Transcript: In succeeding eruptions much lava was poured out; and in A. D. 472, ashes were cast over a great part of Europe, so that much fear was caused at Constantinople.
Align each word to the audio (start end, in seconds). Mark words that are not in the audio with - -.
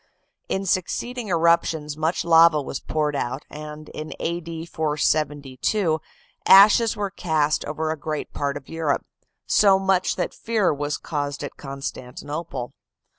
In 0.49 0.65
succeeding 0.65 1.27
eruptions 1.29 1.95
much 1.95 2.25
lava 2.25 2.59
was 2.59 2.79
poured 2.79 3.15
out; 3.15 3.43
and 3.51 3.87
in 3.89 4.13
A. 4.19 4.39
D. 4.39 4.65
472, 4.65 6.01
ashes 6.47 6.97
were 6.97 7.11
cast 7.11 7.63
over 7.65 7.91
a 7.91 7.99
great 7.99 8.33
part 8.33 8.57
of 8.57 8.67
Europe, 8.67 9.05
so 9.45 9.77
that 9.77 9.85
much 9.85 10.15
fear 10.33 10.73
was 10.73 10.97
caused 10.97 11.43
at 11.43 11.55
Constantinople. 11.55 12.73